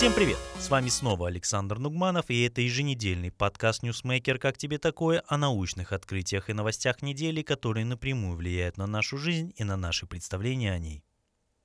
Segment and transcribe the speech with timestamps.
[0.00, 0.38] Всем привет!
[0.58, 4.38] С вами снова Александр Нугманов, и это еженедельный подкаст «Ньюсмейкер.
[4.38, 9.52] Как тебе такое?» о научных открытиях и новостях недели, которые напрямую влияют на нашу жизнь
[9.56, 11.04] и на наши представления о ней.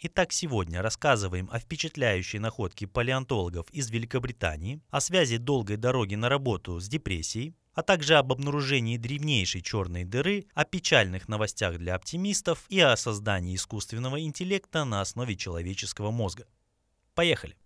[0.00, 6.80] Итак, сегодня рассказываем о впечатляющей находке палеонтологов из Великобритании, о связи долгой дороги на работу
[6.80, 12.80] с депрессией, а также об обнаружении древнейшей черной дыры, о печальных новостях для оптимистов и
[12.80, 16.48] о создании искусственного интеллекта на основе человеческого мозга.
[17.14, 17.56] Поехали!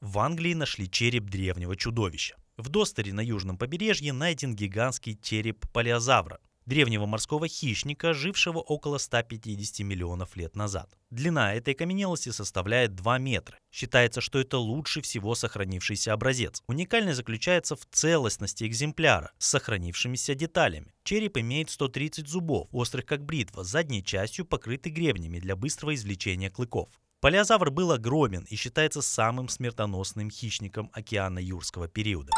[0.00, 2.36] В Англии нашли череп древнего чудовища.
[2.56, 9.80] В Достере на южном побережье найден гигантский череп палеозавра, древнего морского хищника, жившего около 150
[9.84, 10.96] миллионов лет назад.
[11.10, 13.58] Длина этой каменелости составляет 2 метра.
[13.72, 16.62] Считается, что это лучший всего сохранившийся образец.
[16.68, 20.94] Уникальность заключается в целостности экземпляра с сохранившимися деталями.
[21.02, 26.90] Череп имеет 130 зубов, острых как бритва, задней частью покрыты гребнями для быстрого извлечения клыков.
[27.20, 32.32] Палеозавр был огромен и считается самым смертоносным хищником океана юрского периода.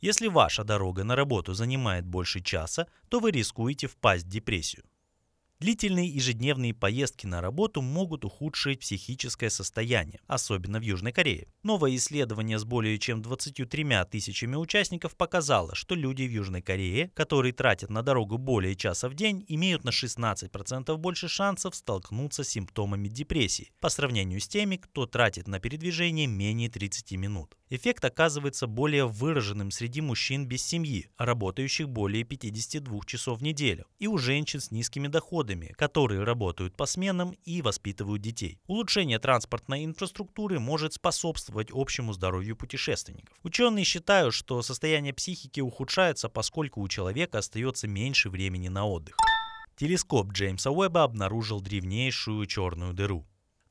[0.00, 4.82] Если ваша дорога на работу занимает больше часа, то вы рискуете впасть в депрессию.
[5.58, 11.48] Длительные ежедневные поездки на работу могут ухудшить психическое состояние, особенно в Южной Корее.
[11.62, 17.54] Новое исследование с более чем 23 тысячами участников показало, что люди в Южной Корее, которые
[17.54, 23.08] тратят на дорогу более часа в день, имеют на 16% больше шансов столкнуться с симптомами
[23.08, 27.56] депрессии по сравнению с теми, кто тратит на передвижение менее 30 минут.
[27.68, 34.06] Эффект оказывается более выраженным среди мужчин без семьи, работающих более 52 часов в неделю, и
[34.06, 38.60] у женщин с низкими доходами, которые работают по сменам и воспитывают детей.
[38.68, 43.36] Улучшение транспортной инфраструктуры может способствовать общему здоровью путешественников.
[43.42, 49.16] Ученые считают, что состояние психики ухудшается, поскольку у человека остается меньше времени на отдых.
[49.74, 53.26] Телескоп Джеймса Уэбба обнаружил древнейшую черную дыру.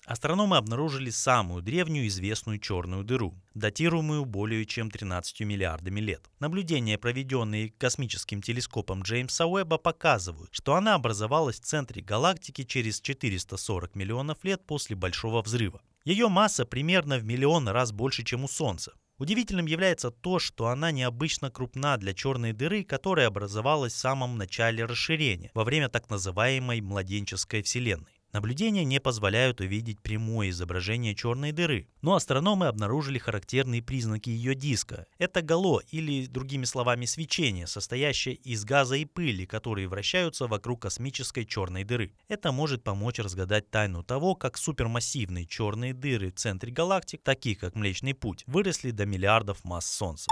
[0.05, 6.29] Астрономы обнаружили самую древнюю известную черную дыру, датируемую более чем 13 миллиардами лет.
[6.39, 13.95] Наблюдения, проведенные космическим телескопом Джеймса Уэбба, показывают, что она образовалась в центре галактики через 440
[13.95, 15.81] миллионов лет после Большого взрыва.
[16.03, 18.93] Ее масса примерно в миллион раз больше, чем у Солнца.
[19.17, 24.83] Удивительным является то, что она необычно крупна для черной дыры, которая образовалась в самом начале
[24.83, 28.14] расширения, во время так называемой младенческой Вселенной.
[28.35, 35.07] Наблюдения не позволяют увидеть прямое изображение черной дыры, но астрономы обнаружили характерные признаки ее диска.
[35.17, 41.45] Это гало или, другими словами, свечение, состоящее из газа и пыли, которые вращаются вокруг космической
[41.45, 42.11] черной дыры.
[42.27, 47.73] Это может помочь разгадать тайну того, как супермассивные черные дыры в центре галактик, такие как
[47.75, 50.29] Млечный Путь, выросли до миллиардов масс Солнца.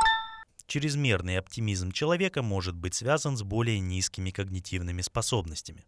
[0.67, 5.85] Чрезмерный оптимизм человека может быть связан с более низкими когнитивными способностями.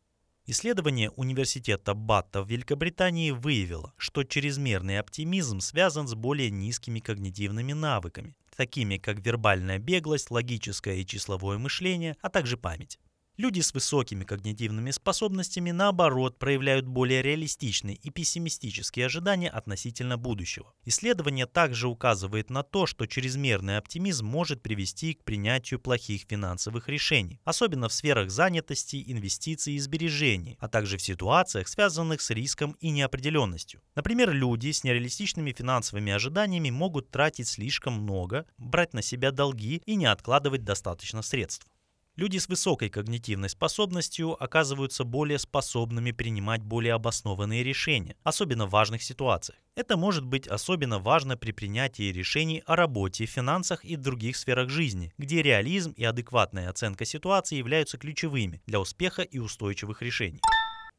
[0.47, 8.35] Исследование университета Батта в Великобритании выявило, что чрезмерный оптимизм связан с более низкими когнитивными навыками,
[8.56, 13.00] такими как вербальная беглость, логическое и числовое мышление, а также память.
[13.38, 20.73] Люди с высокими когнитивными способностями, наоборот, проявляют более реалистичные и пессимистические ожидания относительно будущего.
[20.85, 27.41] Исследование также указывает на то, что чрезмерный оптимизм может привести к принятию плохих финансовых решений,
[27.44, 32.90] особенно в сферах занятости, инвестиций и сбережений, а также в ситуациях, связанных с риском и
[32.90, 33.81] неопределенностью.
[33.95, 39.95] Например, люди с нереалистичными финансовыми ожиданиями могут тратить слишком много, брать на себя долги и
[39.95, 41.68] не откладывать достаточно средств.
[42.17, 49.03] Люди с высокой когнитивной способностью оказываются более способными принимать более обоснованные решения, особенно в важных
[49.03, 49.59] ситуациях.
[49.75, 55.11] Это может быть особенно важно при принятии решений о работе, финансах и других сферах жизни,
[55.17, 60.39] где реализм и адекватная оценка ситуации являются ключевыми для успеха и устойчивых решений.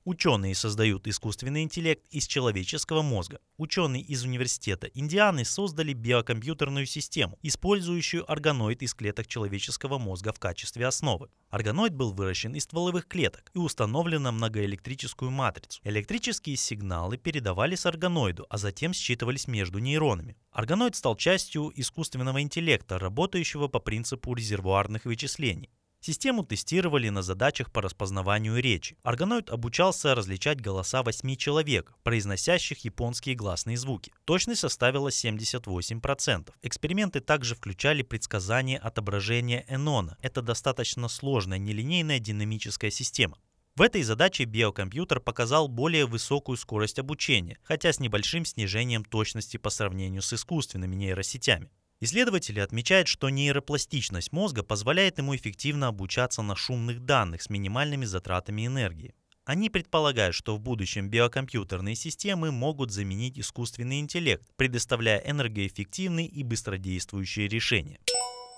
[0.07, 3.41] Ученые создают искусственный интеллект из человеческого мозга.
[3.57, 10.87] Ученые из Университета Индианы создали биокомпьютерную систему, использующую органоид из клеток человеческого мозга в качестве
[10.87, 11.29] основы.
[11.51, 15.81] Органоид был выращен из стволовых клеток и установлен на многоэлектрическую матрицу.
[15.83, 20.37] Электрические сигналы передавались органоиду, а затем считывались между нейронами.
[20.53, 25.69] Органоид стал частью искусственного интеллекта, работающего по принципу резервуарных вычислений.
[26.07, 28.97] Систему тестировали на задачах по распознаванию речи.
[29.03, 34.13] Органоид обучался различать голоса восьми человек, произносящих японские гласные звуки.
[34.25, 36.53] Точность составила 78%.
[36.63, 40.17] Эксперименты также включали предсказание отображения Энона.
[40.23, 43.37] Это достаточно сложная нелинейная динамическая система.
[43.75, 49.71] В этой задаче биокомпьютер показал более высокую скорость обучения, хотя с небольшим снижением точности по
[49.71, 51.69] сравнению с искусственными нейросетями.
[52.01, 58.67] Исследователи отмечают, что нейропластичность мозга позволяет ему эффективно обучаться на шумных данных с минимальными затратами
[58.67, 59.15] энергии.
[59.47, 67.49] Они предполагают, что в будущем биокомпьютерные системы могут заменить искусственный интеллект, предоставляя энергоэффективные и быстродействующие
[67.49, 67.99] решения.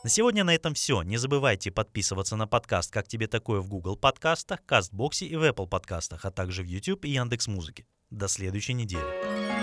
[0.03, 1.03] На сегодня на этом все.
[1.03, 5.69] Не забывайте подписываться на подкаст «Как тебе такое» в Google подкастах, Кастбоксе и в Apple
[5.69, 7.85] подкастах, а также в YouTube и Яндекс.Музыке.
[8.11, 9.58] До следующей недели.